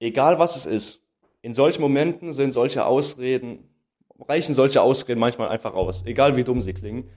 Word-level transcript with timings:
Egal 0.00 0.38
was 0.38 0.54
es 0.54 0.64
ist, 0.64 1.02
in 1.42 1.54
solchen 1.54 1.82
Momenten 1.82 2.32
sind 2.32 2.52
solche 2.52 2.86
Ausreden, 2.86 3.68
reichen 4.20 4.54
solche 4.54 4.80
Ausreden 4.80 5.18
manchmal 5.18 5.48
einfach 5.48 5.74
aus, 5.74 6.06
egal 6.06 6.36
wie 6.36 6.44
dumm 6.44 6.60
sie 6.60 6.72
klingen. 6.72 7.10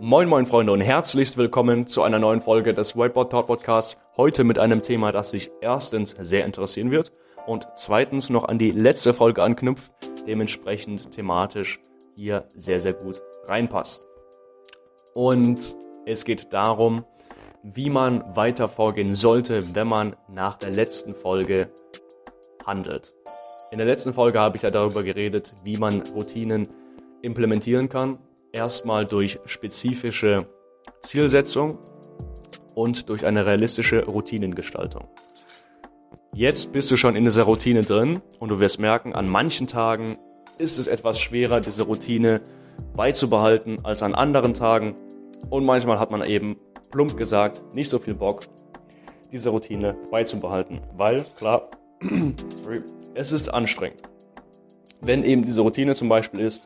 Moin 0.00 0.26
moin 0.26 0.46
Freunde 0.46 0.72
und 0.72 0.80
herzlichst 0.80 1.36
willkommen 1.36 1.86
zu 1.86 2.02
einer 2.02 2.18
neuen 2.18 2.40
Folge 2.40 2.72
des 2.72 2.96
Whiteboard 2.96 3.30
Talk 3.30 3.46
Podcasts. 3.48 3.98
Heute 4.16 4.44
mit 4.44 4.58
einem 4.58 4.80
Thema, 4.80 5.12
das 5.12 5.32
sich 5.32 5.50
erstens 5.60 6.16
sehr 6.18 6.46
interessieren 6.46 6.90
wird 6.90 7.12
und 7.46 7.68
zweitens 7.76 8.30
noch 8.30 8.44
an 8.44 8.58
die 8.58 8.70
letzte 8.70 9.12
Folge 9.12 9.42
anknüpft, 9.42 9.92
dementsprechend 10.26 11.10
thematisch 11.10 11.78
hier 12.16 12.46
sehr, 12.54 12.80
sehr 12.80 12.92
gut 12.92 13.20
reinpasst. 13.48 14.06
Und 15.14 15.76
es 16.06 16.24
geht 16.24 16.52
darum, 16.52 17.04
wie 17.62 17.88
man 17.88 18.36
weiter 18.36 18.68
vorgehen 18.68 19.14
sollte, 19.14 19.74
wenn 19.74 19.88
man 19.88 20.16
nach 20.28 20.58
der 20.58 20.70
letzten 20.70 21.14
Folge 21.14 21.70
handelt. 22.66 23.14
In 23.70 23.78
der 23.78 23.86
letzten 23.86 24.12
Folge 24.12 24.38
habe 24.38 24.56
ich 24.56 24.62
ja 24.62 24.70
darüber 24.70 25.02
geredet, 25.02 25.54
wie 25.64 25.76
man 25.76 26.02
Routinen 26.14 26.68
implementieren 27.22 27.88
kann. 27.88 28.18
Erstmal 28.52 29.06
durch 29.06 29.40
spezifische 29.46 30.46
Zielsetzung 31.00 31.78
und 32.74 33.08
durch 33.08 33.24
eine 33.24 33.46
realistische 33.46 34.04
Routinengestaltung. 34.04 35.08
Jetzt 36.34 36.72
bist 36.72 36.90
du 36.90 36.96
schon 36.96 37.16
in 37.16 37.24
dieser 37.24 37.44
Routine 37.44 37.82
drin 37.82 38.20
und 38.40 38.50
du 38.50 38.58
wirst 38.58 38.80
merken, 38.80 39.14
an 39.14 39.28
manchen 39.28 39.66
Tagen 39.66 40.18
ist 40.58 40.78
es 40.78 40.86
etwas 40.86 41.18
schwerer, 41.18 41.60
diese 41.60 41.84
Routine 41.84 42.40
beizubehalten 42.94 43.84
als 43.84 44.02
an 44.02 44.14
anderen 44.14 44.54
Tagen. 44.54 44.96
Und 45.50 45.64
manchmal 45.64 45.98
hat 45.98 46.10
man 46.10 46.22
eben, 46.22 46.56
plump 46.90 47.16
gesagt, 47.16 47.62
nicht 47.74 47.88
so 47.88 47.98
viel 47.98 48.14
Bock, 48.14 48.40
diese 49.32 49.50
Routine 49.50 49.96
beizubehalten. 50.10 50.80
Weil, 50.96 51.24
klar, 51.36 51.68
es 53.14 53.32
ist 53.32 53.48
anstrengend. 53.48 54.02
Wenn 55.00 55.24
eben 55.24 55.44
diese 55.44 55.60
Routine 55.60 55.94
zum 55.94 56.08
Beispiel 56.08 56.40
ist, 56.40 56.64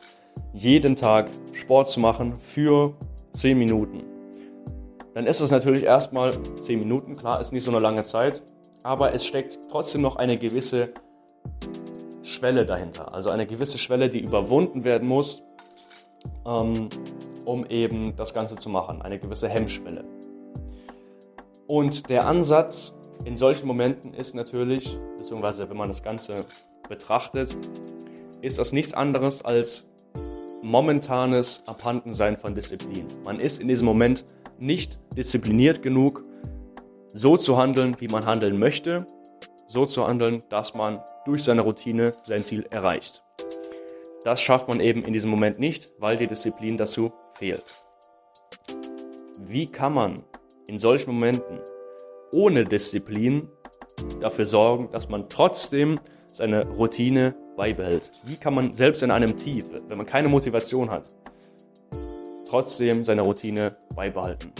jeden 0.53 0.95
Tag 0.95 1.29
Sport 1.53 1.89
zu 1.89 1.99
machen 1.99 2.35
für 2.35 2.93
10 3.33 3.57
Minuten, 3.57 3.99
dann 5.13 5.25
ist 5.25 5.41
es 5.41 5.51
natürlich 5.51 5.83
erstmal 5.83 6.31
10 6.31 6.79
Minuten, 6.79 7.15
klar, 7.15 7.41
ist 7.41 7.51
nicht 7.51 7.63
so 7.63 7.71
eine 7.71 7.79
lange 7.79 8.03
Zeit, 8.03 8.41
aber 8.83 9.13
es 9.13 9.25
steckt 9.25 9.59
trotzdem 9.69 10.01
noch 10.01 10.15
eine 10.15 10.37
gewisse 10.37 10.89
Schwelle 12.21 12.65
dahinter. 12.65 13.13
Also 13.13 13.29
eine 13.29 13.45
gewisse 13.45 13.77
Schwelle, 13.77 14.07
die 14.07 14.19
überwunden 14.19 14.83
werden 14.83 15.07
muss, 15.07 15.43
um 17.45 17.65
eben 17.69 18.15
das 18.15 18.33
Ganze 18.33 18.55
zu 18.55 18.69
machen. 18.69 19.01
Eine 19.01 19.19
gewisse 19.19 19.47
Hemmschwelle. 19.47 20.03
Und 21.67 22.09
der 22.09 22.27
Ansatz 22.27 22.95
in 23.25 23.37
solchen 23.37 23.67
Momenten 23.67 24.13
ist 24.13 24.33
natürlich, 24.33 24.97
beziehungsweise 25.17 25.69
wenn 25.69 25.77
man 25.77 25.89
das 25.89 26.01
Ganze 26.01 26.45
betrachtet, 26.87 27.57
ist 28.41 28.57
das 28.57 28.71
nichts 28.71 28.93
anderes 28.93 29.43
als 29.43 29.89
momentanes 30.61 31.61
Abhandensein 31.65 32.37
von 32.37 32.55
Disziplin. 32.55 33.07
Man 33.23 33.39
ist 33.39 33.61
in 33.61 33.67
diesem 33.67 33.85
Moment 33.85 34.25
nicht 34.57 34.99
diszipliniert 35.15 35.81
genug, 35.81 36.23
so 37.13 37.37
zu 37.37 37.57
handeln, 37.57 37.95
wie 37.99 38.07
man 38.07 38.25
handeln 38.25 38.57
möchte 38.57 39.05
so 39.69 39.85
zu 39.85 40.07
handeln, 40.07 40.43
dass 40.49 40.73
man 40.73 40.99
durch 41.25 41.43
seine 41.43 41.61
Routine 41.61 42.15
sein 42.23 42.43
Ziel 42.43 42.65
erreicht. 42.71 43.23
Das 44.23 44.41
schafft 44.41 44.67
man 44.67 44.81
eben 44.81 45.03
in 45.03 45.13
diesem 45.13 45.31
Moment 45.31 45.59
nicht, 45.59 45.93
weil 45.97 46.17
die 46.17 46.27
Disziplin 46.27 46.77
dazu 46.77 47.13
fehlt. 47.35 47.63
Wie 49.39 49.65
kann 49.65 49.93
man 49.93 50.21
in 50.67 50.77
solchen 50.77 51.13
Momenten 51.13 51.61
ohne 52.33 52.65
Disziplin 52.65 53.49
dafür 54.19 54.45
sorgen, 54.45 54.89
dass 54.91 55.07
man 55.07 55.29
trotzdem 55.29 55.99
seine 56.31 56.67
Routine 56.67 57.35
beibehält? 57.55 58.11
Wie 58.23 58.35
kann 58.35 58.53
man 58.53 58.73
selbst 58.73 59.01
in 59.03 59.11
einem 59.11 59.37
Tief, 59.37 59.65
wenn 59.87 59.97
man 59.97 60.05
keine 60.05 60.27
Motivation 60.27 60.89
hat, 60.89 61.15
trotzdem 62.49 63.05
seine 63.05 63.21
Routine 63.21 63.77
beibehalten? 63.95 64.51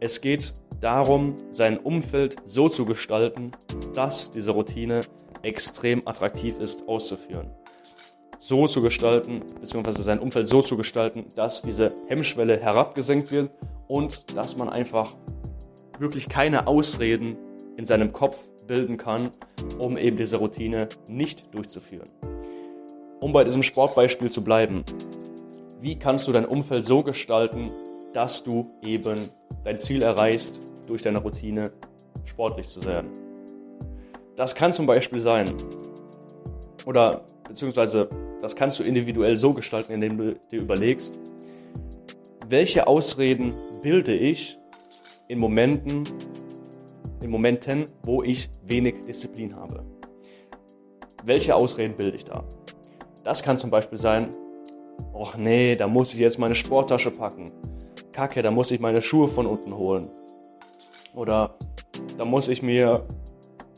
Es 0.00 0.20
geht 0.20 0.52
darum, 0.80 1.36
sein 1.52 1.78
Umfeld 1.78 2.36
so 2.44 2.68
zu 2.68 2.84
gestalten, 2.84 3.52
dass 3.94 4.32
diese 4.32 4.50
Routine 4.50 5.02
extrem 5.42 6.06
attraktiv 6.06 6.58
ist 6.58 6.88
auszuführen. 6.88 7.50
So 8.44 8.66
zu 8.66 8.82
gestalten, 8.82 9.44
beziehungsweise 9.60 10.02
sein 10.02 10.18
Umfeld 10.18 10.48
so 10.48 10.62
zu 10.62 10.76
gestalten, 10.76 11.26
dass 11.36 11.62
diese 11.62 11.92
Hemmschwelle 12.08 12.58
herabgesenkt 12.58 13.30
wird 13.30 13.52
und 13.86 14.36
dass 14.36 14.56
man 14.56 14.68
einfach 14.68 15.14
wirklich 16.00 16.28
keine 16.28 16.66
Ausreden 16.66 17.36
in 17.76 17.86
seinem 17.86 18.12
Kopf 18.12 18.44
bilden 18.66 18.96
kann, 18.96 19.30
um 19.78 19.96
eben 19.96 20.16
diese 20.16 20.38
Routine 20.38 20.88
nicht 21.08 21.54
durchzuführen. 21.54 22.10
Um 23.20 23.32
bei 23.32 23.44
diesem 23.44 23.62
Sportbeispiel 23.62 24.32
zu 24.32 24.42
bleiben, 24.42 24.82
wie 25.80 25.96
kannst 25.96 26.26
du 26.26 26.32
dein 26.32 26.44
Umfeld 26.44 26.84
so 26.84 27.02
gestalten, 27.02 27.70
dass 28.12 28.42
du 28.42 28.72
eben 28.82 29.28
dein 29.62 29.78
Ziel 29.78 30.02
erreichst 30.02 30.60
durch 30.88 31.02
deine 31.02 31.18
Routine 31.18 31.70
sportlich 32.24 32.66
zu 32.66 32.84
werden. 32.86 33.10
Das 34.34 34.56
kann 34.56 34.72
zum 34.72 34.86
Beispiel 34.86 35.20
sein, 35.20 35.46
oder 36.86 37.24
beziehungsweise 37.46 38.08
das 38.42 38.56
kannst 38.56 38.78
du 38.80 38.82
individuell 38.82 39.36
so 39.36 39.54
gestalten, 39.54 39.92
indem 39.92 40.18
du 40.18 40.34
dir 40.50 40.60
überlegst, 40.60 41.14
welche 42.48 42.88
Ausreden 42.88 43.54
bilde 43.82 44.12
ich 44.14 44.58
in 45.28 45.38
Momenten, 45.38 46.02
in 47.22 47.30
Momenten, 47.30 47.86
wo 48.02 48.22
ich 48.24 48.50
wenig 48.64 49.00
Disziplin 49.06 49.54
habe. 49.54 49.84
Welche 51.24 51.54
Ausreden 51.54 51.96
bilde 51.96 52.16
ich 52.16 52.24
da? 52.24 52.44
Das 53.22 53.44
kann 53.44 53.56
zum 53.56 53.70
Beispiel 53.70 53.96
sein, 53.96 54.32
ach 55.16 55.36
nee, 55.36 55.76
da 55.76 55.86
muss 55.86 56.12
ich 56.12 56.18
jetzt 56.18 56.40
meine 56.40 56.56
Sporttasche 56.56 57.12
packen. 57.12 57.52
Kacke, 58.10 58.42
da 58.42 58.50
muss 58.50 58.72
ich 58.72 58.80
meine 58.80 59.00
Schuhe 59.00 59.28
von 59.28 59.46
unten 59.46 59.74
holen. 59.74 60.10
Oder 61.14 61.56
da 62.18 62.24
muss 62.24 62.48
ich 62.48 62.60
mir 62.60 63.06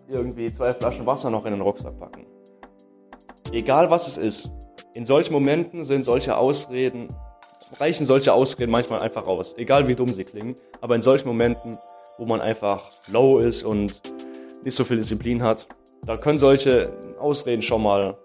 irgendwie 0.08 0.50
zwei 0.50 0.72
Flaschen 0.72 1.04
Wasser 1.04 1.28
noch 1.28 1.44
in 1.44 1.52
den 1.52 1.60
Rucksack 1.60 1.98
packen. 1.98 2.23
Egal 3.54 3.88
was 3.88 4.08
es 4.08 4.16
ist, 4.16 4.50
in 4.94 5.04
solchen 5.04 5.32
Momenten 5.32 5.84
sind 5.84 6.02
solche 6.02 6.36
Ausreden, 6.36 7.06
reichen 7.78 8.04
solche 8.04 8.32
Ausreden 8.32 8.72
manchmal 8.72 8.98
einfach 8.98 9.28
aus. 9.28 9.56
Egal 9.56 9.86
wie 9.86 9.94
dumm 9.94 10.08
sie 10.08 10.24
klingen. 10.24 10.56
Aber 10.80 10.96
in 10.96 11.00
solchen 11.00 11.28
Momenten, 11.28 11.78
wo 12.18 12.26
man 12.26 12.40
einfach 12.40 12.90
low 13.06 13.38
ist 13.38 13.62
und 13.62 14.02
nicht 14.64 14.76
so 14.76 14.82
viel 14.82 14.96
Disziplin 14.96 15.40
hat, 15.40 15.68
da 16.04 16.16
können 16.16 16.40
solche 16.40 16.98
Ausreden 17.20 17.62
schon 17.62 17.84
mal 17.84 18.18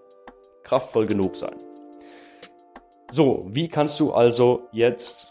kraftvoll 0.64 1.06
genug 1.06 1.36
sein. 1.36 1.54
So, 3.12 3.46
wie 3.46 3.68
kannst 3.68 4.00
du 4.00 4.12
also 4.12 4.62
jetzt 4.72 5.28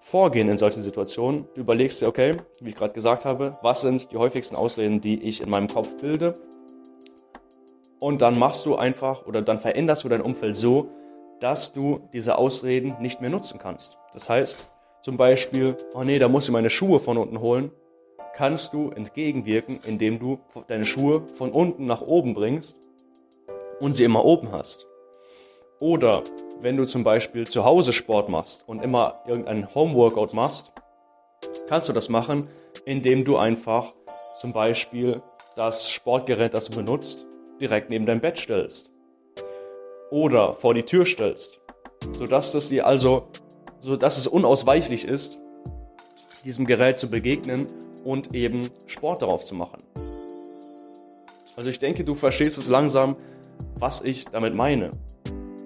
vorgehen 0.00 0.48
in 0.48 0.58
solchen 0.58 0.82
Situationen. 0.82 1.46
Du 1.54 1.60
überlegst 1.60 2.02
dir, 2.02 2.08
okay, 2.08 2.34
wie 2.60 2.70
ich 2.70 2.74
gerade 2.74 2.94
gesagt 2.94 3.24
habe, 3.24 3.56
was 3.62 3.82
sind 3.82 4.10
die 4.10 4.16
häufigsten 4.16 4.56
Ausreden, 4.56 5.00
die 5.00 5.22
ich 5.22 5.40
in 5.40 5.50
meinem 5.50 5.68
Kopf 5.68 5.88
bilde? 6.00 6.34
Und 8.00 8.22
dann 8.22 8.38
machst 8.38 8.66
du 8.66 8.76
einfach 8.76 9.26
oder 9.26 9.42
dann 9.42 9.60
veränderst 9.60 10.04
du 10.04 10.08
dein 10.08 10.22
Umfeld 10.22 10.56
so, 10.56 10.88
dass 11.38 11.72
du 11.72 12.08
diese 12.12 12.36
Ausreden 12.38 12.96
nicht 13.00 13.20
mehr 13.20 13.30
nutzen 13.30 13.58
kannst. 13.58 13.98
Das 14.12 14.28
heißt, 14.28 14.66
zum 15.02 15.16
Beispiel, 15.16 15.76
oh 15.94 16.02
nee, 16.02 16.18
da 16.18 16.28
muss 16.28 16.46
ich 16.46 16.50
meine 16.50 16.70
Schuhe 16.70 16.98
von 16.98 17.16
unten 17.16 17.40
holen, 17.40 17.70
kannst 18.34 18.72
du 18.72 18.90
entgegenwirken, 18.90 19.80
indem 19.86 20.18
du 20.18 20.40
deine 20.66 20.84
Schuhe 20.84 21.26
von 21.32 21.50
unten 21.50 21.86
nach 21.86 22.02
oben 22.02 22.34
bringst 22.34 22.88
und 23.80 23.92
sie 23.92 24.04
immer 24.04 24.24
oben 24.24 24.52
hast. 24.52 24.86
Oder 25.80 26.22
wenn 26.60 26.76
du 26.76 26.86
zum 26.86 27.04
Beispiel 27.04 27.46
zu 27.46 27.64
Hause 27.64 27.92
Sport 27.92 28.28
machst 28.28 28.68
und 28.68 28.82
immer 28.82 29.20
irgendeinen 29.26 29.74
Homeworkout 29.74 30.34
machst, 30.34 30.72
kannst 31.68 31.88
du 31.88 31.92
das 31.92 32.08
machen, 32.08 32.48
indem 32.84 33.24
du 33.24 33.36
einfach 33.36 33.90
zum 34.38 34.52
Beispiel 34.52 35.22
das 35.56 35.90
Sportgerät, 35.90 36.54
das 36.54 36.66
du 36.66 36.76
benutzt, 36.76 37.26
direkt 37.60 37.90
neben 37.90 38.06
dein 38.06 38.20
Bett 38.20 38.38
stellst. 38.38 38.90
Oder 40.10 40.54
vor 40.54 40.74
die 40.74 40.82
Tür 40.82 41.04
stellst. 41.04 41.60
Sodass 42.12 42.52
das 42.52 42.68
dir 42.68 42.86
also, 42.86 43.28
sodass 43.80 44.16
es 44.16 44.26
unausweichlich 44.26 45.04
ist, 45.04 45.38
diesem 46.44 46.66
Gerät 46.66 46.98
zu 46.98 47.10
begegnen 47.10 47.68
und 48.04 48.34
eben 48.34 48.62
Sport 48.86 49.22
darauf 49.22 49.44
zu 49.44 49.54
machen. 49.54 49.82
Also 51.56 51.68
ich 51.68 51.78
denke, 51.78 52.04
du 52.04 52.14
verstehst 52.14 52.56
es 52.56 52.68
langsam, 52.68 53.16
was 53.78 54.00
ich 54.00 54.24
damit 54.26 54.54
meine. 54.54 54.90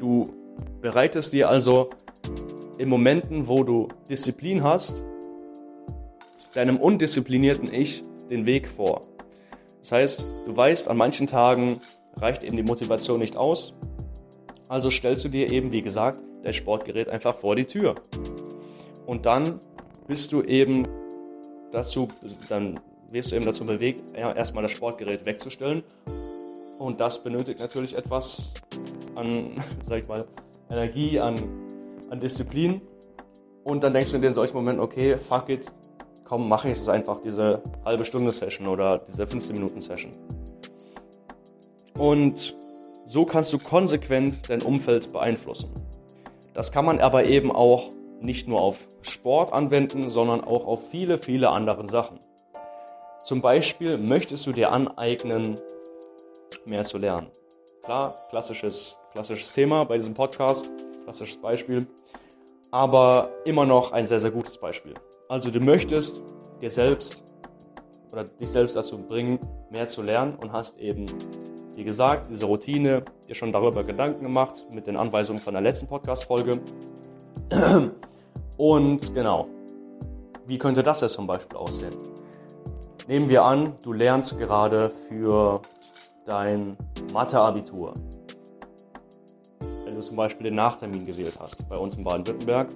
Du 0.00 0.25
bereitest 0.81 1.32
dir 1.32 1.49
also 1.49 1.91
in 2.79 2.88
Momenten, 2.88 3.46
wo 3.46 3.62
du 3.62 3.88
Disziplin 4.08 4.64
hast, 4.64 5.05
deinem 6.55 6.79
undisziplinierten 6.79 7.73
Ich 7.73 8.02
den 8.29 8.46
Weg 8.46 8.67
vor. 8.67 9.02
Das 9.84 9.92
heißt, 9.92 10.25
du 10.46 10.56
weißt, 10.56 10.88
an 10.88 10.96
manchen 10.96 11.26
Tagen 11.26 11.78
reicht 12.16 12.42
eben 12.42 12.56
die 12.56 12.62
Motivation 12.62 13.19
nicht 13.19 13.36
aus. 13.36 13.75
Also 14.66 14.88
stellst 14.88 15.26
du 15.26 15.28
dir 15.28 15.52
eben, 15.52 15.72
wie 15.72 15.82
gesagt, 15.82 16.20
dein 16.42 16.54
Sportgerät 16.54 17.10
einfach 17.10 17.36
vor 17.36 17.54
die 17.54 17.66
Tür. 17.66 17.94
Und 19.04 19.26
dann 19.26 19.60
bist 20.06 20.32
du 20.32 20.40
eben 20.40 20.88
dazu, 21.70 22.08
dann 22.48 22.81
wirst 23.10 23.31
du 23.31 23.36
eben 23.36 23.44
dazu 23.44 23.66
bewegt, 23.66 24.16
erstmal 24.16 24.62
das 24.62 24.72
Sportgerät 24.72 25.26
wegzustellen. 25.26 25.82
Und 26.78 26.98
das 26.98 27.22
benötigt 27.22 27.60
natürlich 27.60 27.94
etwas 27.94 28.54
an, 29.16 29.52
sag 29.82 30.00
ich 30.00 30.08
mal, 30.08 30.25
Energie, 30.70 31.20
an, 31.20 31.34
an 32.08 32.20
Disziplin. 32.20 32.81
Und 33.64 33.84
dann 33.84 33.92
denkst 33.92 34.12
du 34.12 34.16
in 34.16 34.32
solchen 34.32 34.56
Momenten, 34.56 34.82
okay, 34.82 35.19
fuck 35.19 35.50
it, 35.50 35.70
komm, 36.24 36.48
mache 36.48 36.70
ich 36.70 36.78
es 36.78 36.88
einfach, 36.88 37.20
diese 37.20 37.62
halbe 37.84 38.04
Stunde 38.04 38.32
Session 38.32 38.66
oder 38.66 38.98
diese 38.98 39.26
15 39.26 39.56
Minuten 39.56 39.80
Session. 39.80 40.12
Und 41.98 42.56
so 43.04 43.24
kannst 43.24 43.52
du 43.52 43.58
konsequent 43.58 44.48
dein 44.48 44.62
Umfeld 44.62 45.12
beeinflussen. 45.12 45.70
Das 46.54 46.72
kann 46.72 46.84
man 46.84 47.00
aber 47.00 47.26
eben 47.26 47.52
auch 47.52 47.90
nicht 48.20 48.48
nur 48.48 48.60
auf 48.60 48.88
Sport 49.02 49.52
anwenden, 49.52 50.10
sondern 50.10 50.42
auch 50.42 50.66
auf 50.66 50.88
viele, 50.88 51.18
viele 51.18 51.50
andere 51.50 51.86
Sachen. 51.88 52.18
Zum 53.24 53.40
Beispiel 53.40 53.98
möchtest 53.98 54.46
du 54.46 54.52
dir 54.52 54.70
aneignen, 54.72 55.58
mehr 56.66 56.84
zu 56.84 56.98
lernen. 56.98 57.28
Klar, 57.82 58.14
klassisches, 58.30 58.96
klassisches 59.12 59.52
Thema 59.52 59.84
bei 59.84 59.96
diesem 59.96 60.14
Podcast, 60.14 60.70
klassisches 61.04 61.40
Beispiel, 61.40 61.86
aber 62.70 63.30
immer 63.44 63.66
noch 63.66 63.92
ein 63.92 64.06
sehr, 64.06 64.20
sehr 64.20 64.30
gutes 64.30 64.58
Beispiel. 64.58 64.94
Also 65.28 65.50
du 65.50 65.60
möchtest 65.60 66.22
dir 66.60 66.70
selbst 66.70 67.24
oder 68.12 68.24
dich 68.24 68.50
selbst 68.50 68.76
dazu 68.76 68.98
bringen, 68.98 69.38
mehr 69.70 69.86
zu 69.86 70.02
lernen 70.02 70.34
und 70.36 70.52
hast 70.52 70.78
eben, 70.78 71.06
wie 71.74 71.84
gesagt, 71.84 72.28
diese 72.28 72.46
Routine 72.46 73.02
dir 73.26 73.34
schon 73.34 73.52
darüber 73.52 73.84
Gedanken 73.84 74.22
gemacht 74.22 74.66
mit 74.72 74.86
den 74.86 74.96
Anweisungen 74.96 75.40
von 75.40 75.54
der 75.54 75.62
letzten 75.62 75.86
Podcast-Folge. 75.86 76.60
Und 78.56 79.14
genau, 79.14 79.48
wie 80.46 80.58
könnte 80.58 80.82
das 80.82 81.00
jetzt 81.00 81.14
zum 81.14 81.26
Beispiel 81.26 81.58
aussehen? 81.58 81.94
Nehmen 83.08 83.28
wir 83.28 83.42
an, 83.42 83.74
du 83.82 83.92
lernst 83.92 84.38
gerade 84.38 84.90
für 84.90 85.60
dein 86.24 86.76
Mathe-Abitur. 87.12 87.94
Wenn 89.84 89.94
du 89.94 90.00
zum 90.00 90.16
Beispiel 90.16 90.44
den 90.44 90.54
Nachtermin 90.54 91.04
gewählt 91.04 91.36
hast, 91.40 91.68
bei 91.68 91.76
uns 91.76 91.96
in 91.96 92.04
Baden-Württemberg, 92.04 92.68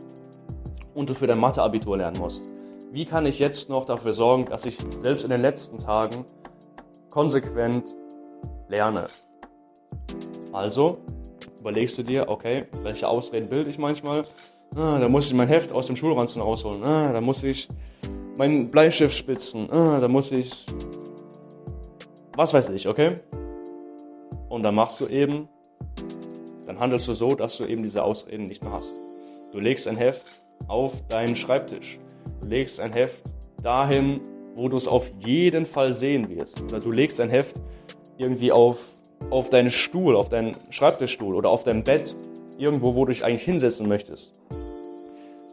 und 0.98 1.08
du 1.08 1.14
für 1.14 1.28
dein 1.28 1.38
Mathe-Abitur 1.38 1.96
lernen 1.96 2.18
musst. 2.18 2.44
Wie 2.90 3.04
kann 3.04 3.24
ich 3.24 3.38
jetzt 3.38 3.68
noch 3.68 3.86
dafür 3.86 4.12
sorgen, 4.12 4.46
dass 4.46 4.66
ich 4.66 4.78
selbst 5.00 5.22
in 5.22 5.30
den 5.30 5.40
letzten 5.40 5.78
Tagen 5.78 6.24
konsequent 7.08 7.94
lerne? 8.68 9.06
Also 10.52 10.98
überlegst 11.60 11.96
du 11.98 12.02
dir, 12.02 12.28
okay, 12.28 12.66
welche 12.82 13.06
Ausreden 13.06 13.48
bilde 13.48 13.70
ich 13.70 13.78
manchmal? 13.78 14.24
Ah, 14.74 14.98
da 14.98 15.08
muss 15.08 15.26
ich 15.26 15.34
mein 15.34 15.46
Heft 15.46 15.70
aus 15.72 15.86
dem 15.86 15.94
Schulranzen 15.94 16.42
rausholen. 16.42 16.82
Ah, 16.82 17.12
da 17.12 17.20
muss 17.20 17.44
ich 17.44 17.68
meinen 18.36 18.66
Bleistift 18.66 19.16
spitzen. 19.16 19.70
Ah, 19.70 20.00
da 20.00 20.08
muss 20.08 20.32
ich. 20.32 20.66
Was 22.34 22.52
weiß 22.52 22.70
ich, 22.70 22.88
okay? 22.88 23.14
Und 24.48 24.64
dann 24.64 24.74
machst 24.74 24.98
du 24.98 25.06
eben, 25.06 25.48
dann 26.66 26.80
handelst 26.80 27.06
du 27.06 27.14
so, 27.14 27.28
dass 27.28 27.56
du 27.56 27.66
eben 27.66 27.84
diese 27.84 28.02
Ausreden 28.02 28.44
nicht 28.44 28.64
mehr 28.64 28.72
hast. 28.72 28.92
Du 29.52 29.60
legst 29.60 29.86
ein 29.86 29.96
Heft 29.96 30.24
auf 30.68 31.06
deinen 31.08 31.34
Schreibtisch. 31.34 31.98
Du 32.42 32.48
legst 32.48 32.78
ein 32.78 32.92
Heft 32.92 33.24
dahin, 33.62 34.20
wo 34.54 34.68
du 34.68 34.76
es 34.76 34.86
auf 34.86 35.10
jeden 35.24 35.66
Fall 35.66 35.92
sehen 35.92 36.30
wirst. 36.30 36.62
Oder 36.62 36.80
du 36.80 36.90
legst 36.90 37.20
ein 37.20 37.30
Heft 37.30 37.60
irgendwie 38.16 38.52
auf, 38.52 38.96
auf 39.30 39.50
deinen 39.50 39.70
Stuhl, 39.70 40.16
auf 40.16 40.28
deinen 40.28 40.56
Schreibtischstuhl 40.70 41.34
oder 41.34 41.50
auf 41.50 41.64
dein 41.64 41.84
Bett, 41.84 42.14
irgendwo, 42.58 42.94
wo 42.94 43.04
du 43.04 43.12
dich 43.12 43.24
eigentlich 43.24 43.44
hinsetzen 43.44 43.88
möchtest. 43.88 44.40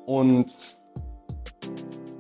Und 0.05 0.51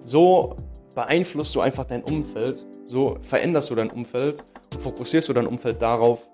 so 0.03 0.55
beeinflusst 0.93 1.53
du 1.55 1.61
einfach 1.61 1.85
dein 1.85 2.03
Umfeld, 2.03 2.65
so 2.85 3.17
veränderst 3.21 3.69
du 3.69 3.75
dein 3.75 3.89
Umfeld 3.89 4.43
und 4.73 4.81
fokussierst 4.81 5.29
du 5.29 5.33
dein 5.33 5.47
Umfeld 5.47 5.81
darauf, 5.81 6.27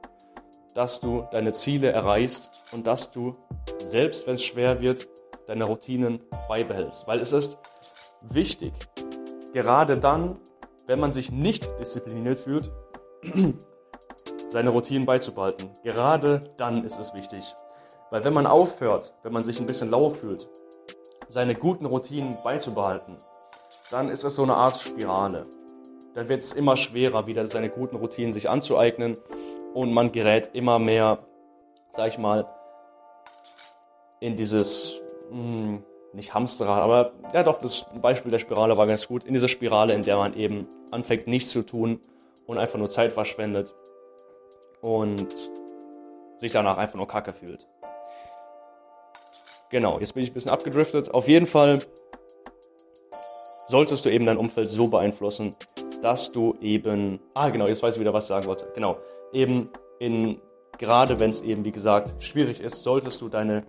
dass 0.76 1.02
du 1.02 1.26
deine 1.32 1.52
Ziele 1.54 1.90
erreichst 1.92 2.50
und 2.72 2.88
dass 2.88 3.12
du, 3.12 3.34
selbst 3.80 4.28
wenn 4.28 4.36
es 4.36 4.44
schwer 4.44 4.82
wird, 4.82 5.08
deine 5.52 5.66
Routinen 5.66 6.20
beibehältst. 6.48 7.08
Weil 7.08 7.20
es 7.20 7.34
ist 7.34 7.58
wichtig, 8.22 8.72
gerade 9.54 10.00
dann, 10.00 10.40
wenn 10.88 11.00
man 11.00 11.12
sich 11.12 11.30
nicht 11.32 11.70
diszipliniert 11.78 12.40
fühlt, 12.40 12.72
seine 14.50 14.70
Routinen 14.70 15.06
beizubehalten. 15.06 15.70
Gerade 15.84 16.40
dann 16.56 16.86
ist 16.86 16.98
es 17.00 17.14
wichtig. 17.14 17.54
Weil 18.12 18.24
wenn 18.24 18.34
man 18.34 18.48
aufhört, 18.48 19.14
wenn 19.24 19.34
man 19.34 19.44
sich 19.44 19.60
ein 19.60 19.66
bisschen 19.66 19.90
lau 19.90 20.10
fühlt, 20.10 20.48
seine 21.28 21.54
guten 21.54 21.86
Routinen 21.86 22.38
beizubehalten, 22.44 23.18
dann 23.90 24.10
ist 24.10 24.24
es 24.24 24.36
so 24.36 24.44
eine 24.44 24.56
Art 24.56 24.80
Spirale. 24.80 25.48
Dann 26.14 26.30
wird 26.30 26.42
es 26.42 26.54
immer 26.54 26.78
schwerer, 26.78 27.28
wieder 27.28 27.46
seine 27.48 27.70
guten 27.70 27.98
Routinen 27.98 28.32
sich 28.32 28.50
anzueignen 28.50 29.20
und 29.74 29.94
man 29.94 30.14
gerät 30.14 30.50
immer 30.54 30.80
mehr, 30.80 31.20
sag 31.92 32.08
ich 32.08 32.18
mal, 32.18 32.48
in 34.22 34.36
dieses, 34.38 34.91
mh, 35.32 35.38
hm, 35.38 35.84
nicht 36.14 36.34
Hamsterrad, 36.34 36.82
aber 36.82 37.14
ja 37.34 37.44
doch, 37.44 37.58
das 37.60 37.86
Beispiel 38.02 38.32
der 38.32 38.40
Spirale 38.40 38.78
war 38.78 38.86
ganz 38.86 39.08
gut. 39.08 39.24
In 39.24 39.34
diese 39.34 39.48
Spirale, 39.48 39.94
in 39.94 40.04
der 40.04 40.18
man 40.18 40.34
eben 40.34 40.68
anfängt, 40.92 41.28
nichts 41.28 41.52
zu 41.52 41.66
tun 41.66 42.00
und 42.46 42.58
einfach 42.58 42.78
nur 42.78 42.90
Zeit 42.90 43.14
verschwendet 43.14 43.74
und 44.82 45.28
sich 46.38 46.52
danach 46.52 46.78
einfach 46.78 46.96
nur 46.96 47.08
kacke 47.08 47.32
fühlt. 47.32 47.68
Genau, 49.70 50.00
jetzt 50.00 50.14
bin 50.14 50.24
ich 50.24 50.32
ein 50.32 50.34
bisschen 50.34 50.52
abgedriftet. 50.52 51.14
Auf 51.14 51.30
jeden 51.30 51.46
Fall 51.46 51.80
solltest 53.68 54.04
du 54.04 54.10
eben 54.10 54.26
dein 54.26 54.38
Umfeld 54.38 54.70
so 54.70 54.90
beeinflussen, 54.90 55.56
dass 56.02 56.32
du 56.32 56.58
eben, 56.60 57.22
ah 57.34 57.50
genau, 57.50 57.68
jetzt 57.68 57.82
weiß 57.82 57.96
ich 57.96 58.02
wieder, 58.02 58.14
was 58.14 58.26
ich 58.26 58.30
sagen 58.30 58.46
wollte. 58.48 58.70
Genau, 58.76 58.98
eben 59.32 59.70
in, 60.00 60.42
gerade 60.78 61.20
wenn 61.20 61.30
es 61.30 61.42
eben, 61.42 61.64
wie 61.64 61.72
gesagt, 61.72 62.22
schwierig 62.22 62.60
ist, 62.60 62.84
solltest 62.84 63.22
du 63.22 63.30
deine, 63.30 63.64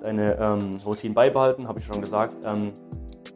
deine 0.00 0.36
ähm, 0.38 0.80
Routinen 0.84 1.14
beibehalten, 1.14 1.68
habe 1.68 1.78
ich 1.78 1.86
schon 1.86 2.00
gesagt. 2.00 2.44
Ähm, 2.44 2.72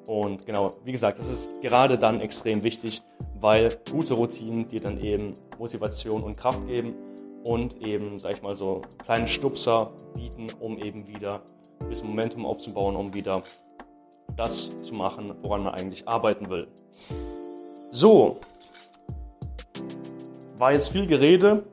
und 0.06 0.46
genau, 0.46 0.70
wie 0.84 0.92
gesagt, 0.92 1.18
das 1.18 1.28
ist 1.28 1.62
gerade 1.62 1.98
dann 1.98 2.20
extrem 2.20 2.62
wichtig, 2.62 3.02
weil 3.40 3.70
gute 3.90 4.14
Routinen 4.14 4.66
dir 4.66 4.80
dann 4.80 4.98
eben 4.98 5.34
Motivation 5.58 6.22
und 6.22 6.36
Kraft 6.36 6.66
geben 6.66 6.94
und 7.44 7.86
eben, 7.86 8.16
sag 8.18 8.32
ich 8.32 8.42
mal, 8.42 8.56
so 8.56 8.80
kleine 9.04 9.28
Stupser 9.28 9.92
bieten, 10.14 10.46
um 10.60 10.78
eben 10.78 11.06
wieder 11.06 11.42
bisschen 11.92 12.08
Momentum 12.08 12.46
aufzubauen, 12.46 12.96
um 12.96 13.14
wieder 13.14 13.42
das 14.36 14.70
zu 14.82 14.94
machen, 14.94 15.32
woran 15.42 15.62
man 15.62 15.74
eigentlich 15.74 16.08
arbeiten 16.08 16.48
will. 16.48 16.66
So, 17.90 18.38
war 20.56 20.72
jetzt 20.72 20.88
viel 20.88 21.06
Gerede, 21.06 21.64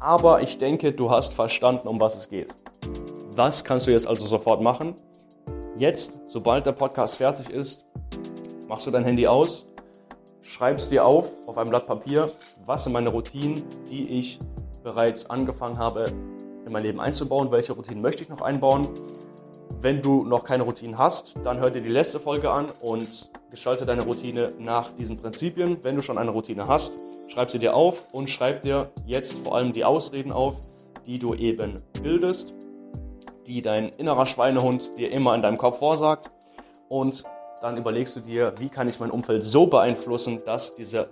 aber 0.00 0.42
ich 0.42 0.58
denke, 0.58 0.92
du 0.92 1.10
hast 1.10 1.34
verstanden, 1.34 1.86
um 1.88 2.00
was 2.00 2.16
es 2.16 2.28
geht. 2.28 2.52
Was 3.40 3.64
kannst 3.64 3.86
du 3.86 3.90
jetzt 3.90 4.06
also 4.06 4.26
sofort 4.26 4.60
machen? 4.60 4.96
Jetzt, 5.78 6.20
sobald 6.26 6.66
der 6.66 6.72
Podcast 6.72 7.16
fertig 7.16 7.48
ist, 7.48 7.86
machst 8.68 8.86
du 8.86 8.90
dein 8.90 9.02
Handy 9.02 9.26
aus, 9.26 9.66
schreibst 10.42 10.92
dir 10.92 11.06
auf 11.06 11.26
auf 11.46 11.56
einem 11.56 11.70
Blatt 11.70 11.86
Papier, 11.86 12.30
was 12.66 12.84
sind 12.84 12.92
meine 12.92 13.08
Routinen, 13.08 13.62
die 13.90 14.18
ich 14.18 14.38
bereits 14.84 15.30
angefangen 15.30 15.78
habe 15.78 16.04
in 16.66 16.70
mein 16.70 16.82
Leben 16.82 17.00
einzubauen, 17.00 17.50
welche 17.50 17.72
Routinen 17.72 18.02
möchte 18.02 18.24
ich 18.24 18.28
noch 18.28 18.42
einbauen 18.42 18.86
wenn 19.80 20.02
du 20.02 20.22
noch 20.22 20.44
keine 20.44 20.64
Routinen 20.64 20.98
hast, 20.98 21.32
dann 21.42 21.60
hör 21.60 21.70
dir 21.70 21.80
die 21.80 21.88
letzte 21.88 22.20
Folge 22.20 22.50
an 22.50 22.66
und 22.82 23.30
gestalte 23.50 23.86
deine 23.86 24.04
Routine 24.04 24.48
nach 24.58 24.90
diesen 24.98 25.16
Prinzipien. 25.16 25.78
Wenn 25.80 25.96
du 25.96 26.02
schon 26.02 26.18
eine 26.18 26.30
Routine 26.30 26.68
hast, 26.68 26.92
schreib 27.28 27.50
sie 27.50 27.58
dir 27.58 27.74
auf 27.74 28.06
und 28.12 28.28
schreib 28.28 28.60
dir 28.60 28.90
jetzt 29.06 29.38
vor 29.38 29.56
allem 29.56 29.72
die 29.72 29.86
Ausreden 29.86 30.30
auf, 30.30 30.56
die 31.06 31.18
du 31.18 31.32
eben 31.32 31.76
bildest, 32.02 32.52
die 33.50 33.62
dein 33.62 33.88
innerer 33.88 34.26
Schweinehund 34.26 34.96
dir 34.96 35.10
immer 35.10 35.34
in 35.34 35.42
deinem 35.42 35.56
Kopf 35.56 35.80
vorsagt. 35.80 36.30
Und 36.88 37.24
dann 37.60 37.76
überlegst 37.76 38.14
du 38.14 38.20
dir, 38.20 38.54
wie 38.58 38.68
kann 38.68 38.88
ich 38.88 39.00
mein 39.00 39.10
Umfeld 39.10 39.42
so 39.42 39.66
beeinflussen, 39.66 40.40
dass 40.46 40.76
diese 40.76 41.10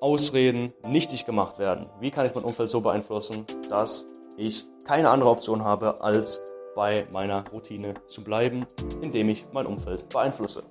Ausreden 0.00 0.72
nichtig 0.86 1.24
gemacht 1.24 1.58
werden. 1.58 1.86
Wie 1.98 2.10
kann 2.10 2.26
ich 2.26 2.34
mein 2.34 2.44
Umfeld 2.44 2.68
so 2.68 2.82
beeinflussen, 2.82 3.46
dass 3.70 4.06
ich 4.36 4.64
keine 4.84 5.08
andere 5.08 5.30
Option 5.30 5.64
habe, 5.64 6.02
als 6.02 6.42
bei 6.76 7.06
meiner 7.12 7.44
Routine 7.50 7.94
zu 8.08 8.22
bleiben, 8.22 8.66
indem 9.00 9.30
ich 9.30 9.44
mein 9.52 9.66
Umfeld 9.66 10.08
beeinflusse. 10.10 10.62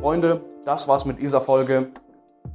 Freunde, 0.00 0.40
das 0.64 0.88
war's 0.88 1.04
mit 1.04 1.18
dieser 1.18 1.40
Folge. 1.40 1.92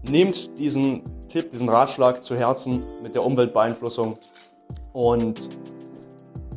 Nehmt 0.10 0.58
diesen 0.58 1.04
Tipp, 1.28 1.52
diesen 1.52 1.70
Ratschlag 1.70 2.24
zu 2.24 2.36
Herzen 2.36 2.84
mit 3.02 3.16
der 3.16 3.24
Umweltbeeinflussung. 3.24 4.18
Und 4.94 5.50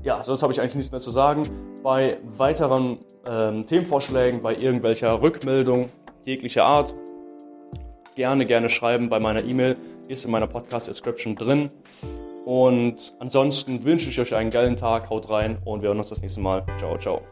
ja, 0.03 0.23
sonst 0.25 0.43
habe 0.43 0.53
ich 0.53 0.61
eigentlich 0.61 0.75
nichts 0.75 0.91
mehr 0.91 1.01
zu 1.01 1.11
sagen. 1.11 1.43
Bei 1.83 2.19
weiteren 2.37 2.99
ähm, 3.25 3.67
Themenvorschlägen, 3.67 4.41
bei 4.41 4.55
irgendwelcher 4.57 5.21
Rückmeldung 5.21 5.89
jeglicher 6.25 6.65
Art, 6.65 6.95
gerne, 8.15 8.47
gerne 8.47 8.69
schreiben 8.69 9.09
bei 9.09 9.19
meiner 9.19 9.45
E-Mail, 9.45 9.77
ist 10.09 10.25
in 10.25 10.31
meiner 10.31 10.47
Podcast-Description 10.47 11.35
drin. 11.35 11.69
Und 12.45 13.15
ansonsten 13.21 13.85
wünsche 13.85 14.11
ich 14.11 14.21
euch 14.21 14.35
einen 14.35 14.51
geilen 14.51 14.77
Tag, 14.77 15.11
haut 15.11 15.31
rein 15.31 15.59
und 15.65 15.83
wir 15.83 15.89
hören 15.89 15.99
uns 15.99 16.09
das 16.09 16.21
nächste 16.21 16.41
Mal. 16.41 16.65
Ciao, 16.79 16.99
ciao. 16.99 17.23